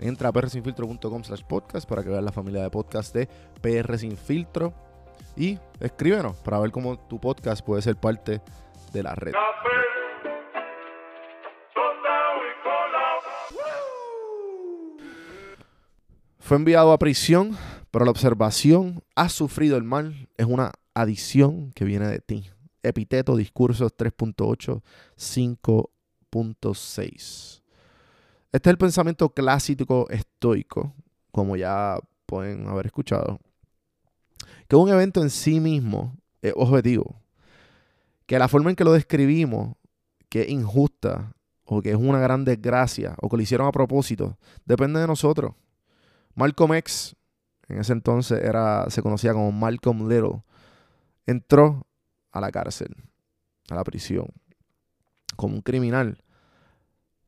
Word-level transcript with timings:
Entra 0.00 0.30
a 0.30 0.32
prsinfiltro.com 0.32 1.24
slash 1.24 1.42
podcast 1.42 1.88
para 1.88 2.02
que 2.02 2.08
veas 2.08 2.24
la 2.24 2.32
familia 2.32 2.62
de 2.62 2.70
podcast 2.70 3.14
de 3.14 3.28
PR 3.60 3.98
Sin 3.98 4.16
Filtro 4.16 4.72
y 5.36 5.58
escríbenos 5.78 6.36
para 6.38 6.58
ver 6.58 6.70
cómo 6.70 6.98
tu 6.98 7.20
podcast 7.20 7.62
puede 7.64 7.82
ser 7.82 7.96
parte 7.96 8.40
de 8.92 9.02
la 9.02 9.14
red. 9.14 9.32
Fue 16.38 16.56
enviado 16.56 16.92
a 16.92 16.98
prisión, 16.98 17.56
pero 17.90 18.04
la 18.04 18.10
observación 18.10 19.02
ha 19.14 19.28
sufrido 19.28 19.76
el 19.76 19.84
mal 19.84 20.28
es 20.36 20.46
una 20.46 20.72
adición 20.94 21.70
que 21.72 21.84
viene 21.84 22.08
de 22.08 22.20
ti. 22.20 22.50
Epiteto 22.82 23.36
Discursos 23.36 23.92
3.8, 23.96 24.82
5.6. 25.16 27.59
Este 28.52 28.68
es 28.68 28.72
el 28.72 28.78
pensamiento 28.78 29.28
clásico 29.30 30.08
estoico, 30.10 30.92
como 31.30 31.56
ya 31.56 31.98
pueden 32.26 32.66
haber 32.66 32.86
escuchado, 32.86 33.38
que 34.66 34.74
un 34.74 34.88
evento 34.88 35.22
en 35.22 35.30
sí 35.30 35.60
mismo 35.60 36.16
es 36.42 36.52
objetivo, 36.56 37.20
que 38.26 38.38
la 38.40 38.48
forma 38.48 38.70
en 38.70 38.76
que 38.76 38.84
lo 38.84 38.92
describimos, 38.92 39.76
que 40.28 40.42
es 40.42 40.48
injusta, 40.48 41.32
o 41.64 41.80
que 41.80 41.90
es 41.90 41.96
una 41.96 42.18
gran 42.18 42.44
desgracia, 42.44 43.14
o 43.20 43.28
que 43.28 43.36
lo 43.36 43.42
hicieron 43.42 43.68
a 43.68 43.72
propósito, 43.72 44.36
depende 44.64 44.98
de 44.98 45.06
nosotros. 45.06 45.54
Malcolm 46.34 46.74
X, 46.74 47.14
en 47.68 47.78
ese 47.78 47.92
entonces 47.92 48.42
era, 48.42 48.90
se 48.90 49.00
conocía 49.00 49.32
como 49.32 49.52
Malcolm 49.52 50.08
Little, 50.08 50.42
entró 51.24 51.86
a 52.32 52.40
la 52.40 52.50
cárcel, 52.50 52.96
a 53.68 53.76
la 53.76 53.84
prisión, 53.84 54.26
como 55.36 55.54
un 55.54 55.62
criminal, 55.62 56.18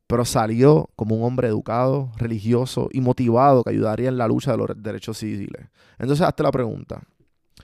pero 0.07 0.25
salió 0.25 0.89
como 0.95 1.15
un 1.15 1.23
hombre 1.23 1.47
educado, 1.47 2.11
religioso 2.17 2.89
y 2.91 3.01
motivado 3.01 3.63
que 3.63 3.71
ayudaría 3.71 4.09
en 4.09 4.17
la 4.17 4.27
lucha 4.27 4.51
de 4.51 4.57
los 4.57 4.67
derechos 4.75 5.17
civiles. 5.17 5.67
Entonces, 5.97 6.25
hazte 6.25 6.43
la 6.43 6.51
pregunta, 6.51 7.01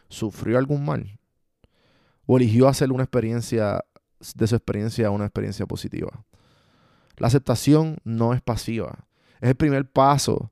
¿sufrió 0.07 0.57
algún 0.57 0.85
mal? 0.85 1.19
¿O 2.25 2.37
eligió 2.37 2.67
hacer 2.67 2.91
una 2.91 3.03
experiencia, 3.03 3.83
de 4.35 4.47
su 4.47 4.55
experiencia 4.55 5.11
una 5.11 5.25
experiencia 5.25 5.65
positiva? 5.65 6.25
La 7.17 7.27
aceptación 7.27 7.97
no 8.03 8.33
es 8.33 8.41
pasiva, 8.41 9.07
es 9.41 9.49
el 9.49 9.55
primer 9.55 9.89
paso 9.91 10.51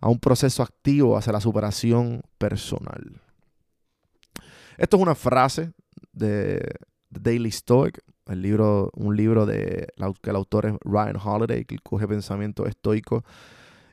a 0.00 0.08
un 0.08 0.18
proceso 0.18 0.62
activo 0.62 1.16
hacia 1.16 1.32
la 1.32 1.40
superación 1.40 2.22
personal. 2.38 3.20
Esto 4.76 4.96
es 4.96 5.02
una 5.02 5.14
frase 5.14 5.72
de 6.12 6.62
Daily 7.08 7.50
Stoic, 7.50 8.02
el 8.26 8.42
libro, 8.42 8.90
un 8.94 9.16
libro 9.16 9.46
de 9.46 9.88
que 10.22 10.30
el 10.30 10.36
autor 10.36 10.66
es 10.66 10.74
Ryan 10.84 11.16
Holiday, 11.22 11.64
que 11.64 11.78
coge 11.78 12.06
pensamiento 12.08 12.66
estoico 12.66 13.24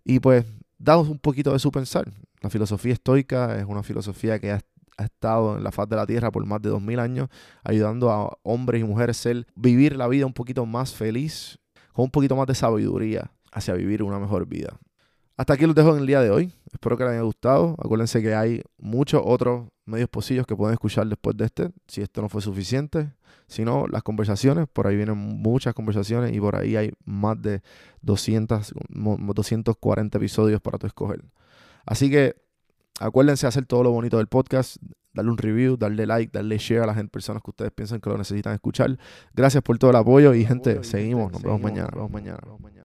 y 0.04 0.20
pues 0.20 0.46
da 0.78 0.98
un 0.98 1.20
poquito 1.20 1.54
de 1.54 1.60
su 1.60 1.72
pensar. 1.72 2.12
La 2.42 2.50
filosofía 2.50 2.94
estoica 2.94 3.58
es 3.58 3.66
una 3.66 3.84
filosofía 3.84 4.40
que 4.40 4.52
ha, 4.52 4.62
estado 4.98 5.58
en 5.58 5.64
la 5.64 5.72
faz 5.72 5.90
de 5.90 5.96
la 5.96 6.06
tierra 6.06 6.30
por 6.30 6.46
más 6.46 6.62
de 6.62 6.70
dos 6.70 6.82
mil 6.82 7.00
años, 7.00 7.28
ayudando 7.64 8.12
a 8.12 8.38
hombres 8.44 8.80
y 8.80 8.84
mujeres 8.84 9.26
a 9.26 9.32
vivir 9.56 9.96
la 9.96 10.08
vida 10.08 10.28
un 10.28 10.34
poquito 10.34 10.68
más 10.68 10.94
feliz, 10.94 11.58
con 11.94 12.06
un 12.06 12.12
poquito 12.12 12.36
más 12.36 12.46
de 12.46 12.54
sabiduría 12.54 13.32
hacia 13.52 13.74
vivir 13.74 14.04
una 14.04 14.20
mejor 14.20 14.46
vida. 14.46 14.78
Hasta 15.36 15.54
aquí 15.54 15.66
los 15.66 15.76
dejo 15.76 15.94
en 15.94 16.02
el 16.02 16.08
día 16.08 16.22
de 16.22 16.30
hoy. 16.30 16.54
Espero 16.72 16.98
que 16.98 17.04
les 17.04 17.14
haya 17.14 17.22
gustado. 17.22 17.76
Acuérdense 17.80 18.22
que 18.22 18.36
hay 18.36 18.62
muchos 18.78 19.22
otros 19.26 19.68
medios 19.86 20.10
posibles 20.10 20.46
que 20.46 20.56
pueden 20.56 20.74
escuchar 20.74 21.08
después 21.08 21.36
de 21.36 21.46
este, 21.46 21.72
si 21.88 22.02
esto 22.02 22.22
no 22.22 22.30
fue 22.30 22.42
suficiente. 22.42 23.12
Si 23.48 23.66
no, 23.66 23.88
las 23.88 24.04
conversaciones, 24.04 24.68
por 24.72 24.88
ahí 24.88 24.96
vienen 24.96 25.18
muchas 25.18 25.74
conversaciones 25.74 26.34
y 26.34 26.40
por 26.40 26.56
ahí 26.56 26.76
hay 26.76 26.92
más 27.06 27.42
de 27.42 27.62
200, 28.02 28.74
240 28.90 30.18
episodios 30.18 30.62
para 30.62 30.78
tu 30.78 30.88
escoger. 30.88 31.24
Así 31.86 32.10
que 32.10 32.36
acuérdense 33.00 33.46
de 33.46 33.50
hacer 33.50 33.66
todo 33.66 33.84
lo 33.84 33.92
bonito 33.92 34.18
del 34.18 34.28
podcast, 34.28 34.78
darle 35.14 35.32
un 35.32 35.38
review, 35.38 35.78
darle 35.78 36.06
like, 36.06 36.32
darle 36.32 36.58
share 36.58 36.84
a 36.84 36.86
las 36.86 37.10
personas 37.10 37.44
que 37.44 37.50
ustedes 37.50 37.72
piensan 37.72 38.00
que 38.00 38.10
lo 38.10 38.18
necesitan 38.18 38.54
escuchar. 38.54 38.98
Gracias 39.34 39.62
por 39.64 39.78
todo 39.78 39.92
el 39.92 39.98
apoyo 39.98 40.34
y 40.34 40.46
gente, 40.46 40.84
seguimos, 40.84 41.32
nos 41.32 41.42
vemos 41.42 41.62
mañana. 41.62 41.90
Nos 41.92 41.96
vemos 41.96 42.12
mañana. 42.12 42.40